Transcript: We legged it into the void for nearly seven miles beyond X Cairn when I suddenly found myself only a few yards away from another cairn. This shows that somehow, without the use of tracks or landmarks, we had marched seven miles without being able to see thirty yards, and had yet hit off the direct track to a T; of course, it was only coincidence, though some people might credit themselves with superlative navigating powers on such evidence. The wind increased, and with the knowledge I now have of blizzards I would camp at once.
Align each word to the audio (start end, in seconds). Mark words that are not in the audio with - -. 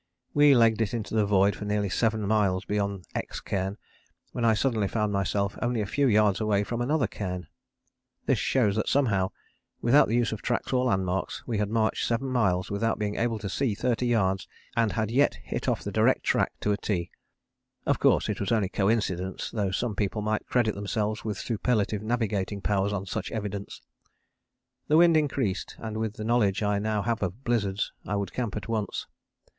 We 0.33 0.55
legged 0.55 0.81
it 0.81 0.95
into 0.95 1.13
the 1.13 1.27
void 1.27 1.55
for 1.55 1.63
nearly 1.65 1.89
seven 1.89 2.25
miles 2.25 2.65
beyond 2.65 3.05
X 3.13 3.39
Cairn 3.39 3.77
when 4.31 4.43
I 4.43 4.55
suddenly 4.55 4.87
found 4.87 5.13
myself 5.13 5.59
only 5.61 5.79
a 5.79 5.85
few 5.85 6.07
yards 6.07 6.41
away 6.41 6.63
from 6.63 6.81
another 6.81 7.05
cairn. 7.05 7.45
This 8.25 8.39
shows 8.39 8.75
that 8.77 8.89
somehow, 8.89 9.29
without 9.79 10.07
the 10.07 10.15
use 10.15 10.31
of 10.31 10.41
tracks 10.41 10.73
or 10.73 10.85
landmarks, 10.85 11.43
we 11.45 11.59
had 11.59 11.69
marched 11.69 12.07
seven 12.07 12.29
miles 12.29 12.71
without 12.71 12.97
being 12.97 13.15
able 13.17 13.37
to 13.37 13.47
see 13.47 13.75
thirty 13.75 14.07
yards, 14.07 14.47
and 14.75 14.93
had 14.93 15.11
yet 15.11 15.35
hit 15.43 15.67
off 15.67 15.83
the 15.83 15.91
direct 15.91 16.23
track 16.23 16.51
to 16.61 16.71
a 16.71 16.77
T; 16.77 17.11
of 17.85 17.99
course, 17.99 18.27
it 18.27 18.39
was 18.39 18.51
only 18.51 18.69
coincidence, 18.69 19.51
though 19.51 19.69
some 19.69 19.95
people 19.95 20.23
might 20.23 20.47
credit 20.47 20.73
themselves 20.73 21.23
with 21.23 21.37
superlative 21.37 22.01
navigating 22.01 22.59
powers 22.59 22.91
on 22.91 23.05
such 23.05 23.31
evidence. 23.31 23.83
The 24.87 24.97
wind 24.97 25.15
increased, 25.15 25.75
and 25.77 25.97
with 25.99 26.15
the 26.15 26.23
knowledge 26.25 26.63
I 26.63 26.79
now 26.79 27.03
have 27.03 27.21
of 27.21 27.43
blizzards 27.43 27.93
I 28.03 28.15
would 28.15 28.33
camp 28.33 28.57
at 28.57 28.67
once. 28.67 29.05